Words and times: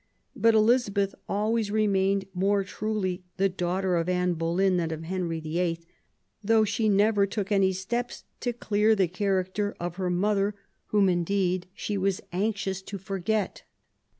But 0.35 0.55
Elizabeth 0.55 1.13
always 1.29 1.69
remained 1.69 2.25
more 2.33 2.63
truly 2.63 3.23
the 3.37 3.49
daughter 3.49 3.97
of 3.97 4.09
Anne 4.09 4.33
Boleyn 4.33 4.77
than 4.77 4.89
of 4.89 5.03
Henry 5.03 5.39
VIH., 5.39 5.83
though 6.43 6.63
she 6.65 6.89
never 6.89 7.27
took 7.27 7.51
any 7.51 7.71
steps 7.71 8.23
to 8.39 8.51
clear 8.51 8.95
the 8.95 9.07
character 9.07 9.75
of 9.79 9.97
her 9.97 10.09
mother, 10.09 10.55
whom 10.87 11.07
indeed 11.07 11.67
she 11.75 11.99
was 11.99 12.19
anxious 12.33 12.81
to 12.81 12.97
forget. 12.97 13.61